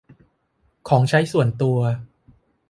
[0.87, 1.79] ของใช้ส่วนตัว